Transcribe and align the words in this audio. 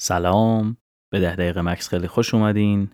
سلام. 0.00 0.76
به 1.12 1.20
ده 1.20 1.36
دقیقه 1.36 1.62
مکث 1.62 1.88
خیلی 1.88 2.08
خوش 2.08 2.34
اومدین. 2.34 2.90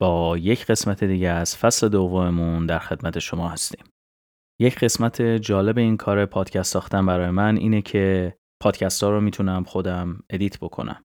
با 0.00 0.38
یک 0.38 0.66
قسمت 0.66 1.04
دیگه 1.04 1.28
از 1.28 1.56
فصل 1.56 1.88
دوممون 1.88 2.66
در 2.66 2.78
خدمت 2.78 3.18
شما 3.18 3.48
هستیم. 3.48 3.84
یک 4.60 4.78
قسمت 4.78 5.22
جالب 5.22 5.78
این 5.78 5.96
کار 5.96 6.26
پادکست 6.26 6.72
ساختن 6.72 7.06
برای 7.06 7.30
من 7.30 7.56
اینه 7.56 7.82
که 7.82 8.36
پادکست 8.62 9.02
ها 9.02 9.10
رو 9.10 9.20
می‌تونم 9.20 9.64
خودم 9.64 10.22
edit 10.30 10.58
بکنم. 10.58 11.04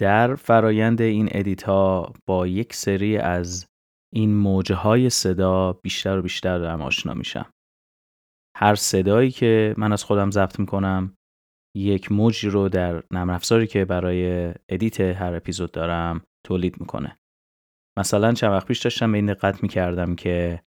در 0.00 0.34
فرایند 0.34 1.00
این 1.00 1.28
edit 1.32 1.62
ها 1.62 2.12
با 2.26 2.46
یک 2.46 2.74
سری 2.74 3.18
از 3.18 3.66
این 4.14 4.34
موجه 4.34 4.74
های 4.74 5.10
صدا 5.10 5.72
بیشتر 5.72 6.18
و 6.18 6.22
بیشتر 6.22 6.58
دارم 6.58 6.82
آشنا 6.82 7.14
میشم. 7.14 7.50
هر 8.56 8.74
صدایی 8.74 9.30
که 9.30 9.74
من 9.78 9.92
از 9.92 10.04
خودم 10.04 10.30
ضبط 10.30 10.60
می‌کنم 10.60 11.15
یک 11.76 12.12
موجی 12.12 12.48
رو 12.48 12.68
در 12.68 13.02
نرم 13.10 13.30
افزاری 13.30 13.66
که 13.66 13.84
برای 13.84 14.54
ادیت 14.68 15.00
هر 15.00 15.34
اپیزود 15.34 15.72
دارم 15.72 16.24
تولید 16.46 16.80
می‌کنه. 16.80 17.18
مثلا 17.98 18.32
چند 18.32 18.50
وقت 18.50 18.66
پیش 18.66 18.82
داشتم 18.82 19.12
به 19.12 19.18
این 19.18 19.26
دقت 19.26 19.62
می‌کردم 19.62 20.14
که 20.14 20.62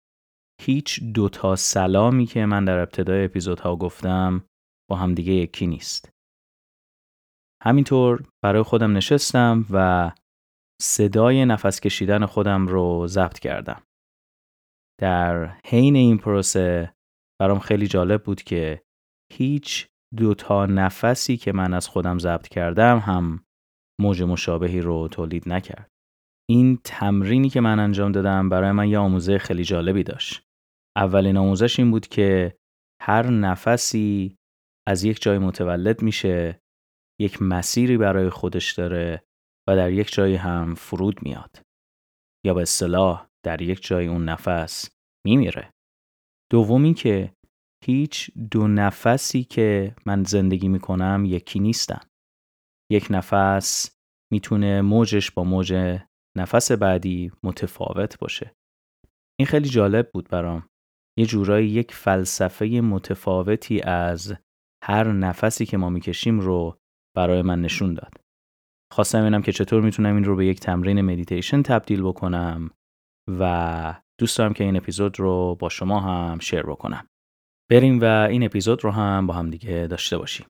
هیچ 0.60 1.02
دوتا 1.14 1.56
سلامی 1.56 2.26
که 2.26 2.46
من 2.46 2.64
در 2.64 2.78
ابتدای 2.78 3.24
اپیزودها 3.24 3.76
گفتم 3.76 4.44
با 4.90 4.96
همدیگه 4.96 5.32
یکی 5.32 5.66
نیست. 5.66 6.10
همینطور 7.62 8.28
برای 8.44 8.62
خودم 8.62 8.96
نشستم 8.96 9.66
و 9.70 10.12
صدای 10.82 11.44
نفس 11.44 11.80
کشیدن 11.80 12.26
خودم 12.26 12.66
رو 12.66 13.06
ضبط 13.06 13.38
کردم. 13.38 13.82
در 15.00 15.46
حین 15.46 15.96
این 15.96 16.18
پروسه 16.18 16.94
برام 17.40 17.58
خیلی 17.58 17.86
جالب 17.86 18.22
بود 18.22 18.42
که 18.42 18.82
هیچ 19.32 19.88
دو 20.16 20.34
تا 20.34 20.66
نفسی 20.66 21.36
که 21.36 21.52
من 21.52 21.74
از 21.74 21.88
خودم 21.88 22.18
ضبط 22.18 22.48
کردم 22.48 22.98
هم 22.98 23.44
موج 24.00 24.22
مشابهی 24.22 24.80
رو 24.80 25.08
تولید 25.08 25.48
نکرد. 25.48 25.90
این 26.50 26.78
تمرینی 26.84 27.48
که 27.48 27.60
من 27.60 27.80
انجام 27.80 28.12
دادم 28.12 28.48
برای 28.48 28.72
من 28.72 28.88
یه 28.88 28.98
آموزه 28.98 29.38
خیلی 29.38 29.64
جالبی 29.64 30.02
داشت. 30.02 30.42
اولین 30.96 31.36
آموزش 31.36 31.78
این 31.78 31.90
بود 31.90 32.06
که 32.06 32.56
هر 33.02 33.26
نفسی 33.26 34.36
از 34.88 35.04
یک 35.04 35.22
جای 35.22 35.38
متولد 35.38 36.02
میشه 36.02 36.60
یک 37.20 37.42
مسیری 37.42 37.96
برای 37.96 38.30
خودش 38.30 38.72
داره 38.72 39.22
و 39.68 39.76
در 39.76 39.92
یک 39.92 40.12
جایی 40.12 40.36
هم 40.36 40.74
فرود 40.74 41.22
میاد 41.22 41.62
یا 42.46 42.54
به 42.54 42.62
اصطلاح 42.62 43.26
در 43.44 43.62
یک 43.62 43.82
جای 43.82 44.06
اون 44.06 44.24
نفس 44.24 44.90
میمیره 45.26 45.70
دومی 46.52 46.94
که 46.94 47.35
هیچ 47.86 48.30
دو 48.50 48.68
نفسی 48.68 49.44
که 49.44 49.94
من 50.06 50.24
زندگی 50.24 50.68
می‌کنم 50.68 51.22
یکی 51.26 51.58
نیستن. 51.58 52.00
یک 52.92 53.06
نفس 53.10 53.96
می‌تونه 54.32 54.80
موجش 54.80 55.30
با 55.30 55.44
موج 55.44 55.98
نفس 56.36 56.72
بعدی 56.72 57.32
متفاوت 57.42 58.18
باشه. 58.18 58.54
این 59.38 59.46
خیلی 59.46 59.68
جالب 59.68 60.10
بود 60.14 60.28
برام. 60.28 60.68
یه 61.18 61.26
جورایی 61.26 61.68
یک 61.68 61.94
فلسفه 61.94 62.66
متفاوتی 62.66 63.80
از 63.80 64.34
هر 64.84 65.12
نفسی 65.12 65.66
که 65.66 65.76
ما 65.76 65.90
می‌کشیم 65.90 66.40
رو 66.40 66.78
برای 67.16 67.42
من 67.42 67.60
نشون 67.60 67.94
داد. 67.94 68.14
خواستم 68.92 69.20
ببینم 69.20 69.42
که 69.42 69.52
چطور 69.52 69.82
می‌تونم 69.82 70.14
این 70.14 70.24
رو 70.24 70.36
به 70.36 70.46
یک 70.46 70.60
تمرین 70.60 71.00
مدیتیشن 71.00 71.62
تبدیل 71.62 72.02
بکنم 72.02 72.70
و 73.38 74.02
دوست 74.20 74.38
دارم 74.38 74.52
که 74.52 74.64
این 74.64 74.76
اپیزود 74.76 75.20
رو 75.20 75.54
با 75.54 75.68
شما 75.68 76.00
هم 76.00 76.38
شیر 76.38 76.62
بکنم. 76.62 77.08
بریم 77.70 78.00
و 78.00 78.04
این 78.04 78.42
اپیزود 78.44 78.84
رو 78.84 78.90
هم 78.90 79.26
با 79.26 79.34
هم 79.34 79.50
دیگه 79.50 79.86
داشته 79.90 80.18
باشیم. 80.18 80.46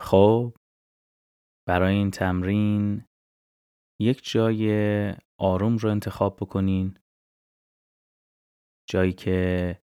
خب 0.00 0.54
برای 1.68 1.94
این 1.94 2.10
تمرین 2.10 3.04
یک 4.00 4.30
جای 4.30 5.14
آروم 5.38 5.76
رو 5.76 5.90
انتخاب 5.90 6.36
بکنین 6.36 6.98
جایی 8.88 9.12
که 9.12 9.78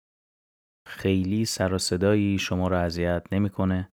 خیلی 0.87 1.45
سر 1.45 1.73
و 1.73 1.77
صدایی 1.77 2.37
شما 2.37 2.67
رو 2.67 2.75
اذیت 2.75 3.27
نمی‌کنه. 3.31 3.91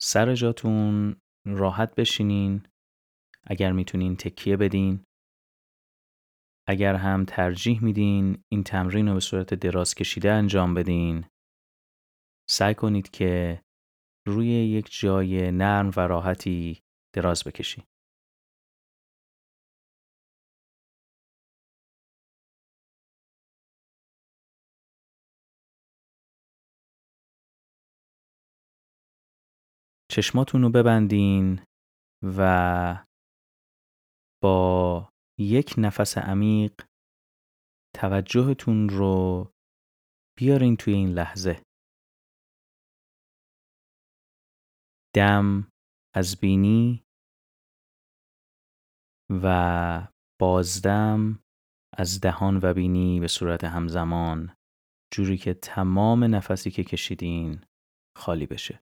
سر 0.00 0.34
جاتون 0.34 1.16
راحت 1.46 1.94
بشینین. 1.94 2.66
اگر 3.44 3.72
می‌تونین 3.72 4.16
تکیه 4.16 4.56
بدین. 4.56 5.04
اگر 6.68 6.94
هم 6.94 7.24
ترجیح 7.24 7.84
میدین 7.84 8.44
این 8.52 8.64
تمرین 8.64 9.08
رو 9.08 9.14
به 9.14 9.20
صورت 9.20 9.54
دراز 9.54 9.94
کشیده 9.94 10.32
انجام 10.32 10.74
بدین. 10.74 11.26
سعی 12.48 12.74
کنید 12.74 13.10
که 13.10 13.62
روی 14.26 14.46
یک 14.46 14.88
جای 15.00 15.50
نرم 15.50 15.90
و 15.96 16.00
راحتی 16.00 16.80
دراز 17.14 17.44
بکشین. 17.44 17.84
چشماتون 30.10 30.62
رو 30.62 30.70
ببندین 30.70 31.64
و 32.36 33.04
با 34.42 35.08
یک 35.38 35.74
نفس 35.78 36.18
عمیق 36.18 36.82
توجهتون 37.96 38.88
رو 38.88 39.50
بیارین 40.38 40.76
توی 40.76 40.94
این 40.94 41.08
لحظه. 41.08 41.62
دم 45.16 45.70
از 46.14 46.40
بینی 46.40 47.02
و 49.42 50.08
بازدم 50.40 51.42
از 51.98 52.20
دهان 52.20 52.60
و 52.62 52.74
بینی 52.74 53.20
به 53.20 53.28
صورت 53.28 53.64
همزمان 53.64 54.56
جوری 55.12 55.36
که 55.36 55.54
تمام 55.54 56.24
نفسی 56.24 56.70
که 56.70 56.84
کشیدین 56.84 57.64
خالی 58.18 58.46
بشه. 58.46 58.80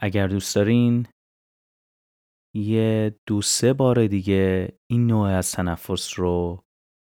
اگر 0.00 0.26
دوست 0.26 0.54
دارین 0.54 1.06
یه 2.56 3.16
دو 3.26 3.42
سه 3.42 3.72
بار 3.72 4.06
دیگه 4.06 4.78
این 4.90 5.06
نوع 5.06 5.28
از 5.28 5.52
تنفس 5.52 6.18
رو 6.18 6.64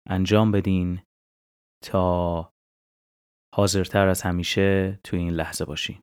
انجام 0.09 0.53
بدین 0.53 1.03
تا 1.85 2.53
حاضرتر 3.55 4.09
از 4.09 4.23
همیشه 4.23 5.01
توی 5.05 5.19
این 5.19 5.31
لحظه 5.31 5.65
باشین. 5.65 6.01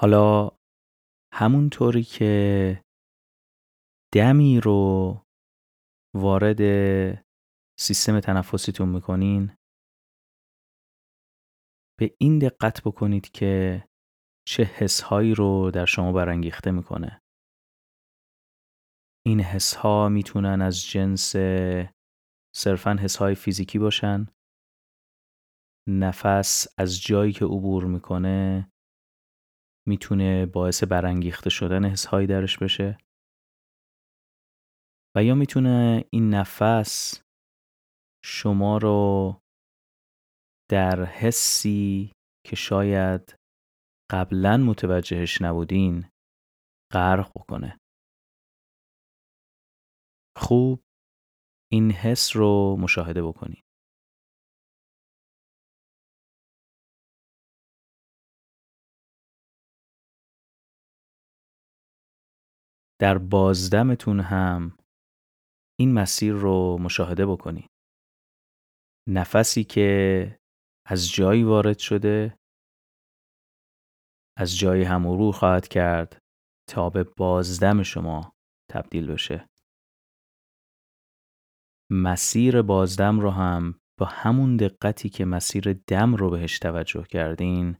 حالا 0.00 0.50
همونطوری 1.34 2.02
که 2.02 2.82
دمی 4.14 4.60
رو 4.60 5.22
وارد 6.16 6.60
سیستم 7.80 8.20
تنفسیتون 8.20 8.88
می‌کنین 8.88 9.56
به 11.98 12.16
این 12.20 12.38
دقت 12.38 12.82
بکنید 12.84 13.30
که 13.30 13.84
چه 14.48 14.62
حسهایی 14.62 15.34
رو 15.34 15.70
در 15.74 15.84
شما 15.84 16.12
برانگیخته 16.12 16.70
می‌کنه. 16.70 17.20
این 19.26 19.40
حسها 19.40 20.08
می‌تونن 20.08 20.62
از 20.62 20.82
جنس 20.82 21.36
صرفا 22.56 22.96
حسهای 23.00 23.34
فیزیکی 23.34 23.78
باشن. 23.78 24.26
نفس 25.88 26.66
از 26.78 27.02
جایی 27.02 27.32
که 27.32 27.44
عبور 27.44 27.84
می‌کنه 27.84 28.70
می‌تونه 29.88 30.46
باعث 30.46 30.84
برانگیخته 30.84 31.50
شدن 31.50 31.84
حسهایی 31.84 32.26
درش 32.26 32.58
بشه 32.58 32.98
و 35.16 35.24
یا 35.24 35.34
می‌تونه 35.34 36.04
این 36.12 36.34
نفس 36.34 37.22
شما 38.24 38.78
رو 38.78 39.40
در 40.70 41.04
حسی 41.04 42.12
که 42.46 42.56
شاید 42.56 43.36
قبلا 44.10 44.56
متوجهش 44.56 45.42
نبودین 45.42 46.08
غرق 46.92 47.30
بکنه. 47.30 47.78
خوب 50.38 50.80
این 51.72 51.90
حس 51.90 52.36
رو 52.36 52.76
مشاهده 52.80 53.22
بکنید 53.22 53.67
در 63.00 63.18
بازدمتون 63.18 64.20
هم 64.20 64.78
این 65.80 65.92
مسیر 65.92 66.32
رو 66.32 66.78
مشاهده 66.78 67.26
بکنید 67.26 67.70
نفسی 69.08 69.64
که 69.64 70.38
از 70.86 71.10
جایی 71.10 71.42
وارد 71.42 71.78
شده 71.78 72.38
از 74.38 74.58
جایی 74.58 74.82
هم 74.82 75.30
خواهد 75.32 75.68
کرد 75.68 76.18
تا 76.68 76.90
به 76.90 77.04
بازدم 77.04 77.82
شما 77.82 78.32
تبدیل 78.70 79.12
بشه. 79.12 79.48
مسیر 81.90 82.62
بازدم 82.62 83.20
رو 83.20 83.30
هم 83.30 83.80
با 83.98 84.06
همون 84.06 84.56
دقتی 84.56 85.08
که 85.08 85.24
مسیر 85.24 85.72
دم 85.72 86.14
رو 86.14 86.30
بهش 86.30 86.58
توجه 86.58 87.02
کردین 87.02 87.76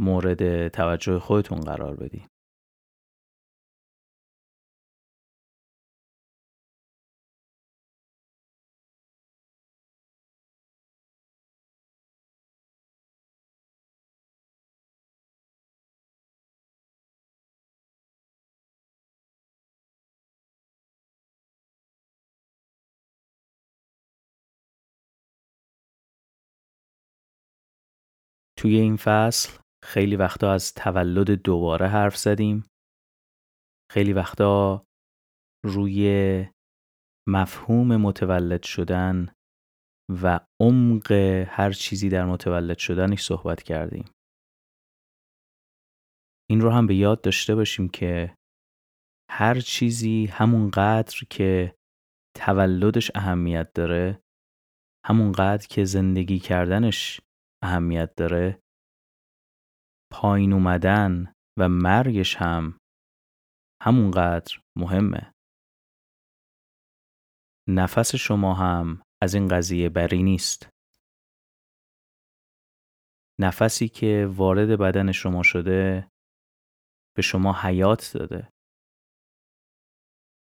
مورد 0.00 0.68
توجه 0.68 1.18
خودتون 1.18 1.60
قرار 1.60 1.96
بدین. 1.96 2.26
توی 28.58 28.76
این 28.76 28.96
فصل 28.96 29.58
خیلی 29.84 30.16
وقتا 30.16 30.52
از 30.52 30.74
تولد 30.74 31.30
دوباره 31.30 31.88
حرف 31.88 32.16
زدیم. 32.16 32.64
خیلی 33.92 34.12
وقتا 34.12 34.84
روی 35.64 36.46
مفهوم 37.28 37.96
متولد 37.96 38.62
شدن 38.62 39.32
و 40.22 40.40
عمق 40.60 41.12
هر 41.48 41.72
چیزی 41.72 42.08
در 42.08 42.24
متولد 42.24 42.78
شدنش 42.78 43.22
صحبت 43.22 43.62
کردیم. 43.62 44.04
این 46.50 46.60
رو 46.60 46.70
هم 46.70 46.86
به 46.86 46.94
یاد 46.94 47.20
داشته 47.20 47.54
باشیم 47.54 47.88
که 47.88 48.34
هر 49.30 49.60
چیزی 49.60 50.26
همون 50.26 50.70
قدر 50.70 51.20
که 51.30 51.74
تولدش 52.36 53.10
اهمیت 53.14 53.72
داره 53.74 54.20
همون 55.06 55.32
قدر 55.32 55.66
که 55.66 55.84
زندگی 55.84 56.38
کردنش 56.38 57.20
اهمیت 57.62 58.14
داره. 58.16 58.60
پایین 60.12 60.52
اومدن 60.52 61.32
و 61.58 61.68
مرگش 61.68 62.36
هم 62.36 62.78
همونقدر 63.82 64.60
مهمه. 64.76 65.32
نفس 67.68 68.14
شما 68.14 68.54
هم 68.54 69.02
از 69.22 69.34
این 69.34 69.48
قضیه 69.48 69.88
بری 69.88 70.22
نیست. 70.22 70.68
نفسی 73.40 73.88
که 73.88 74.28
وارد 74.36 74.78
بدن 74.80 75.12
شما 75.12 75.42
شده 75.42 76.08
به 77.16 77.22
شما 77.22 77.52
حیات 77.62 78.10
داده. 78.14 78.52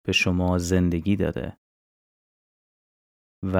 به 0.06 0.12
شما 0.12 0.58
زندگی 0.58 1.16
داده. 1.16 1.56
و 3.42 3.56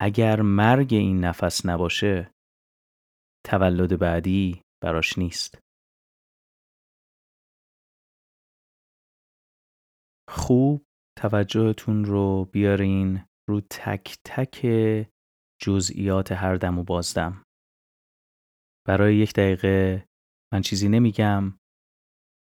اگر 0.00 0.40
مرگ 0.40 0.88
این 0.94 1.24
نفس 1.24 1.66
نباشه 1.66 2.35
تولد 3.46 3.98
بعدی 3.98 4.62
براش 4.82 5.18
نیست. 5.18 5.58
خوب 10.28 10.86
توجهتون 11.18 12.04
رو 12.04 12.44
بیارین 12.44 13.24
رو 13.48 13.60
تک 13.60 14.18
تک 14.24 14.66
جزئیات 15.62 16.32
هر 16.32 16.54
دم 16.54 16.78
و 16.78 16.82
بازدم. 16.82 17.44
برای 18.86 19.16
یک 19.16 19.32
دقیقه 19.32 20.06
من 20.52 20.60
چیزی 20.60 20.88
نمیگم 20.88 21.58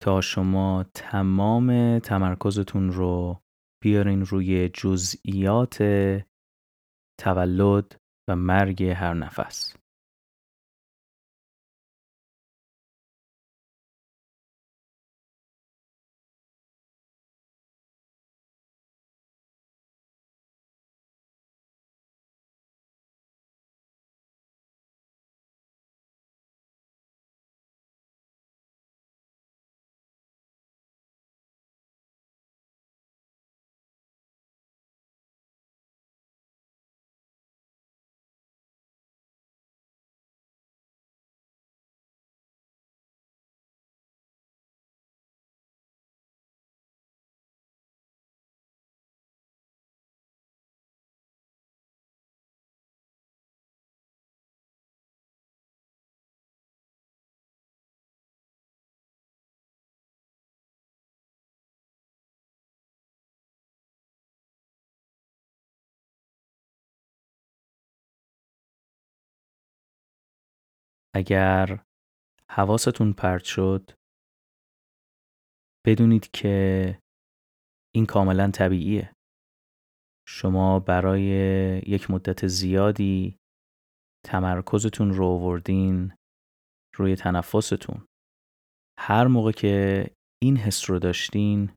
تا 0.03 0.21
شما 0.21 0.85
تمام 0.95 1.99
تمرکزتون 1.99 2.91
رو 2.91 3.41
بیارین 3.83 4.25
روی 4.25 4.69
جزئیات 4.69 5.77
تولد 7.19 7.95
و 8.29 8.35
مرگ 8.35 8.83
هر 8.83 9.13
نفس. 9.13 9.80
اگر 71.15 71.83
حواستون 72.49 73.13
پرت 73.13 73.43
شد 73.43 73.91
بدونید 75.85 76.31
که 76.31 76.99
این 77.95 78.05
کاملا 78.05 78.51
طبیعیه. 78.51 79.13
شما 80.27 80.79
برای 80.79 81.21
یک 81.87 82.11
مدت 82.11 82.47
زیادی 82.47 83.37
تمرکزتون 84.25 85.13
رو 85.13 85.25
آوردین 85.25 86.13
روی 86.95 87.15
تنفستون. 87.15 88.05
هر 88.99 89.27
موقع 89.27 89.51
که 89.51 90.05
این 90.43 90.57
حس 90.57 90.89
رو 90.89 90.99
داشتین 90.99 91.71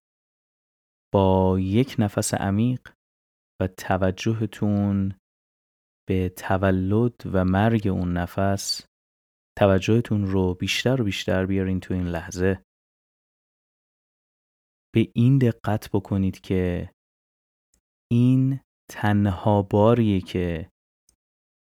با 1.12 1.58
یک 1.60 1.96
نفس 1.98 2.34
عمیق 2.34 2.92
و 3.62 3.66
توجهتون 3.66 5.14
به 6.08 6.28
تولد 6.28 7.14
و 7.32 7.44
مرگ 7.44 7.88
اون 7.88 8.12
نفس 8.12 8.86
توجهتون 9.58 10.26
رو 10.26 10.54
بیشتر 10.54 11.00
و 11.00 11.04
بیشتر 11.04 11.46
بیارین 11.46 11.80
تو 11.80 11.94
این 11.94 12.06
لحظه. 12.06 12.64
به 14.94 15.12
این 15.14 15.38
دقت 15.38 15.90
بکنید 15.92 16.40
که 16.40 16.92
این 18.12 18.60
تنها 18.90 19.62
باریه 19.62 20.20
که 20.20 20.70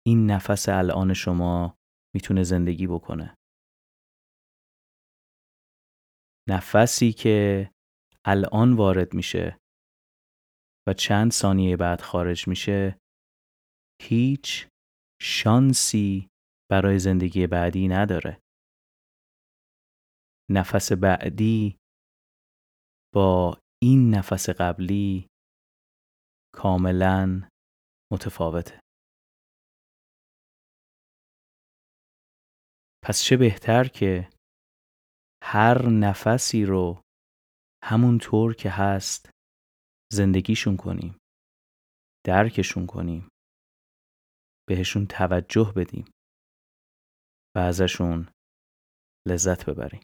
این 0.06 0.30
نفس 0.30 0.68
الان 0.68 1.14
شما 1.14 1.78
می‌تونه 2.14 2.42
زندگی 2.42 2.86
بکنه. 2.86 3.34
نفسی 6.48 7.12
که 7.12 7.70
الان 8.24 8.72
وارد 8.72 9.14
میشه 9.14 9.58
و 10.88 10.92
چند 10.92 11.30
ثانیه 11.30 11.76
بعد 11.76 12.00
خارج 12.00 12.48
میشه 12.48 12.98
هیچ 14.02 14.68
شانسی 15.22 16.28
برای 16.70 16.98
زندگی 16.98 17.46
بعدی 17.46 17.88
نداره. 17.88 18.40
نفس 20.50 20.92
بعدی 20.92 21.76
با 23.14 23.58
این 23.82 24.14
نفس 24.14 24.50
قبلی 24.50 25.26
کاملا 26.54 27.48
متفاوته 28.12 28.80
پس 33.04 33.22
چه 33.22 33.36
بهتر 33.36 33.84
که 33.84 34.30
هر 35.42 35.88
نفسی 35.88 36.64
رو 36.64 37.02
همون 37.84 38.18
طور 38.18 38.54
که 38.54 38.70
هست 38.70 39.30
زندگیشون 40.12 40.76
کنیم 40.76 41.18
درکشون 42.26 42.86
کنیم 42.86 43.28
بهشون 44.68 45.06
توجه 45.06 45.72
بدیم 45.76 46.04
و 47.58 47.60
ازشون 47.60 48.28
لذت 49.28 49.70
ببریم. 49.70 50.00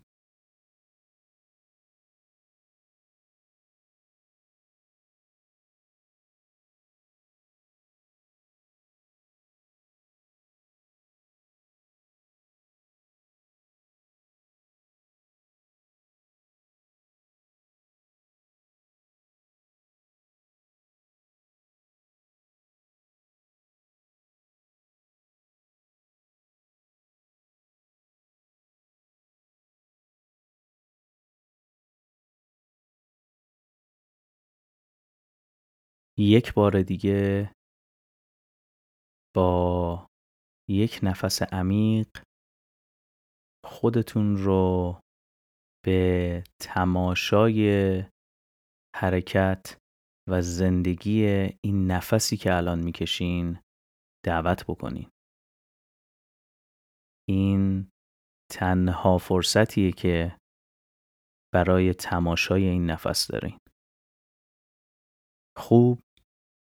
یک 36.18 36.54
بار 36.54 36.82
دیگه 36.82 37.52
با 39.36 40.06
یک 40.70 41.00
نفس 41.02 41.42
عمیق 41.42 42.08
خودتون 43.66 44.36
رو 44.36 45.00
به 45.84 46.44
تماشای 46.60 47.68
حرکت 48.96 49.78
و 50.30 50.42
زندگی 50.42 51.24
این 51.64 51.86
نفسی 51.90 52.36
که 52.36 52.54
الان 52.56 52.84
می‌کشین 52.84 53.60
دعوت 54.26 54.64
بکنین. 54.68 55.10
این 57.28 57.90
تنها 58.52 59.18
فرصتیه 59.18 59.92
که 59.92 60.38
برای 61.54 61.94
تماشای 61.94 62.64
این 62.64 62.90
نفس 62.90 63.26
دارین. 63.30 63.58
خوب؟ 65.58 66.03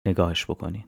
نگاهش 0.07 0.45
بکنین. 0.47 0.85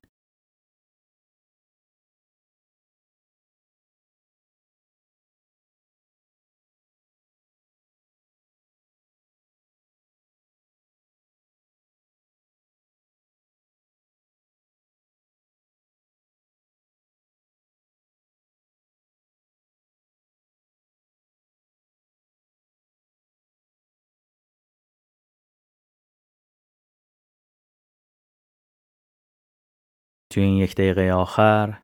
توی 30.36 30.44
این 30.44 30.56
یک 30.56 30.74
دقیقه 30.74 31.12
آخر 31.12 31.82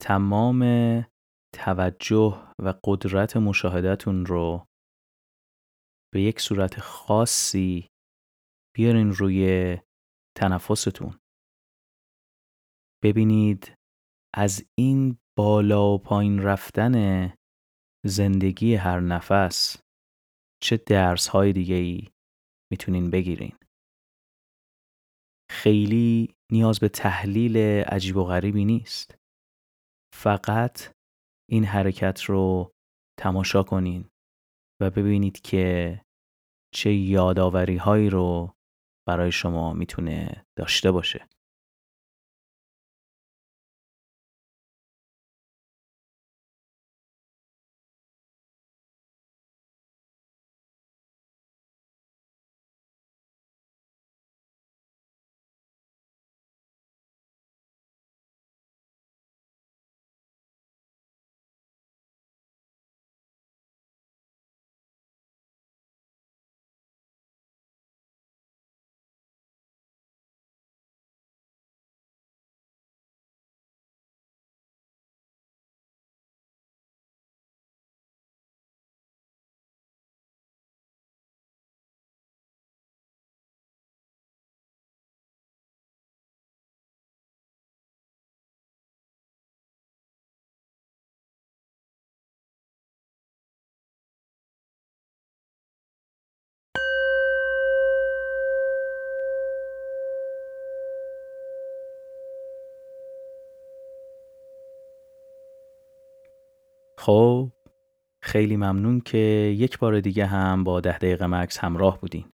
تمام 0.00 0.62
توجه 1.54 2.54
و 2.58 2.74
قدرت 2.84 3.36
مشاهدتون 3.36 4.26
رو 4.26 4.66
به 6.14 6.22
یک 6.22 6.40
صورت 6.40 6.80
خاصی 6.80 7.88
بیارین 8.76 9.12
روی 9.12 9.76
تنفستون. 10.36 11.18
ببینید 13.04 13.74
از 14.34 14.64
این 14.78 15.18
بالا 15.38 15.94
و 15.94 15.98
پایین 15.98 16.42
رفتن 16.42 16.94
زندگی 18.06 18.74
هر 18.74 19.00
نفس 19.00 19.76
چه 20.62 20.76
درس 20.76 21.28
های 21.28 21.52
دیگه 21.52 21.74
ای 21.74 22.08
می‌تونین 22.72 23.10
بگیرین. 23.10 23.56
خیلی 25.50 26.34
نیاز 26.52 26.80
به 26.80 26.88
تحلیل 26.88 27.56
عجیب 27.84 28.16
و 28.16 28.24
غریبی 28.24 28.64
نیست. 28.64 29.14
فقط 30.14 30.94
این 31.50 31.64
حرکت 31.64 32.22
رو 32.22 32.72
تماشا 33.20 33.62
کنین 33.62 34.08
و 34.80 34.90
ببینید 34.90 35.40
که 35.40 36.00
چه 36.74 36.92
یاداوری 36.92 37.76
هایی 37.76 38.10
رو 38.10 38.54
برای 39.08 39.32
شما 39.32 39.72
می‌تونه 39.72 40.46
داشته 40.58 40.90
باشه. 40.90 41.28
خب 107.02 107.52
خیلی 108.22 108.56
ممنون 108.56 109.00
که 109.00 109.18
یک 109.58 109.78
بار 109.78 110.00
دیگه 110.00 110.26
هم 110.26 110.64
با 110.64 110.80
ده 110.80 110.98
دقیقه 110.98 111.26
مکس 111.26 111.58
همراه 111.58 112.00
بودین. 112.00 112.24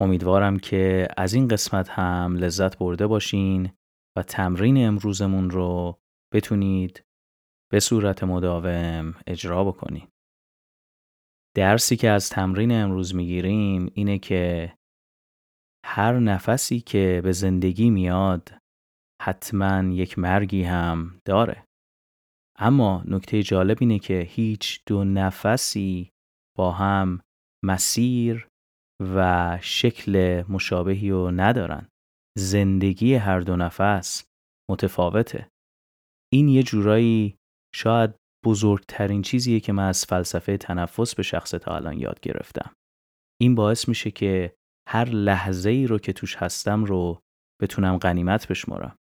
امیدوارم 0.00 0.58
که 0.58 1.08
از 1.16 1.34
این 1.34 1.48
قسمت 1.48 1.88
هم 1.88 2.36
لذت 2.36 2.78
برده 2.78 3.06
باشین 3.06 3.72
و 4.16 4.22
تمرین 4.22 4.86
امروزمون 4.86 5.50
رو 5.50 5.98
بتونید 6.34 7.04
به 7.72 7.80
صورت 7.80 8.24
مداوم 8.24 9.14
اجرا 9.26 9.64
بکنین. 9.64 10.08
درسی 11.56 11.96
که 11.96 12.10
از 12.10 12.30
تمرین 12.30 12.72
امروز 12.72 13.14
می‌گیریم 13.14 13.90
اینه 13.94 14.18
که 14.18 14.74
هر 15.84 16.18
نفسی 16.18 16.80
که 16.80 17.20
به 17.24 17.32
زندگی 17.32 17.90
میاد 17.90 18.50
حتما 19.22 19.82
یک 19.92 20.18
مرگی 20.18 20.62
هم 20.62 21.20
داره. 21.24 21.66
اما 22.58 23.02
نکته 23.06 23.42
جالب 23.42 23.78
اینه 23.80 23.98
که 23.98 24.20
هیچ 24.20 24.82
دو 24.86 25.04
نفسی 25.04 26.10
با 26.58 26.72
هم 26.72 27.20
مسیر 27.64 28.48
و 29.00 29.58
شکل 29.62 30.44
مشابهی 30.48 31.10
رو 31.10 31.30
ندارن. 31.30 31.88
زندگی 32.38 33.14
هر 33.14 33.40
دو 33.40 33.56
نفس 33.56 34.24
متفاوته. 34.70 35.48
این 36.32 36.48
یه 36.48 36.62
جورایی 36.62 37.36
شاید 37.74 38.14
بزرگترین 38.44 39.22
چیزیه 39.22 39.60
که 39.60 39.72
من 39.72 39.88
از 39.88 40.04
فلسفه 40.04 40.56
تنفس 40.56 41.14
به 41.14 41.22
شخص 41.22 41.50
تا 41.50 41.76
الان 41.76 41.98
یاد 41.98 42.20
گرفتم. 42.20 42.74
این 43.40 43.54
باعث 43.54 43.88
میشه 43.88 44.10
که 44.10 44.56
هر 44.88 45.04
لحظه 45.04 45.70
ای 45.70 45.86
رو 45.86 45.98
که 45.98 46.12
توش 46.12 46.36
هستم 46.36 46.84
رو 46.84 47.20
بتونم 47.62 47.98
غنیمت 47.98 48.48
بشمارم. 48.48 48.96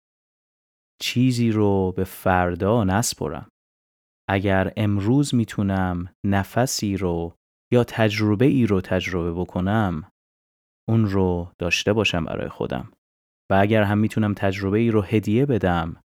چیزی 1.02 1.52
رو 1.52 1.92
به 1.92 2.04
فردا 2.04 2.84
نسپرم. 2.84 3.50
اگر 4.30 4.74
امروز 4.78 5.36
می‌تونم 5.36 6.14
نفسی 6.26 6.98
رو 6.98 7.36
یا 7.74 7.84
تجربه 7.84 8.46
ای 8.46 8.66
رو 8.66 8.82
تجربه 8.82 9.34
بکنم 9.34 10.12
اون 10.90 11.06
رو 11.06 11.52
داشته 11.60 11.94
باشم 11.94 12.26
برای 12.26 12.50
خودم. 12.50 12.92
و 13.52 13.54
اگر 13.62 13.84
هم 13.84 13.98
می‌تونم 13.98 14.34
تجربه 14.34 14.78
ای 14.78 14.92
رو 14.92 15.02
هدیه 15.02 15.46
بدم 15.46 16.02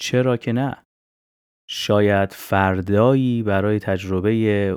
چرا 0.00 0.36
که 0.36 0.52
نه؟ 0.52 0.84
شاید 1.70 2.32
فردایی 2.32 3.42
برای 3.42 3.78
تجربه 3.78 4.30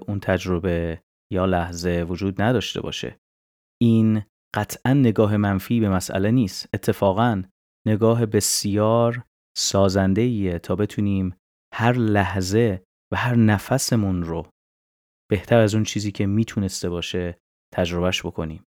اون 0.08 0.20
تجربه 0.20 1.02
یا 1.34 1.46
لحظه 1.46 2.06
وجود 2.10 2.42
نداشته 2.42 2.82
باشه. 2.82 3.20
این 3.82 4.24
قطعا 4.56 4.94
نگاه 4.94 5.38
منفی 5.38 5.80
به 5.80 5.90
مسئله 5.90 6.32
نیست. 6.32 6.70
اتفاقا 6.74 7.44
نگاه 7.88 8.26
بسیار 8.26 9.24
سازنده 9.58 10.60
تا 10.60 10.76
بتونیم 10.76 11.36
هر 11.74 11.94
لحظه 11.94 12.84
و 13.14 13.18
هر 13.18 13.36
نفسمون 13.36 14.24
رو 14.24 14.50
بهتر 15.30 15.60
از 15.60 15.76
اون 15.76 15.84
چیزی 15.84 16.12
که 16.12 16.26
می‌تونسته 16.26 16.90
باشه 16.90 17.38
تجربهش 17.74 18.26
بکنیم 18.26 18.64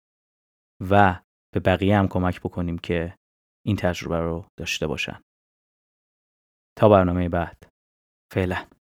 و 0.91 1.21
به 1.55 1.61
بقیه 1.61 1.99
هم 1.99 2.09
کمک 2.09 2.41
بکنیم 2.41 2.79
که 2.79 3.17
این 3.67 3.77
تجربه 3.77 4.21
رو 4.21 4.47
داشته 4.59 4.87
باشن. 4.87 5.21
تا 6.79 6.89
برنامه 6.89 7.29
بعد. 7.29 7.69
فعلا. 8.33 8.67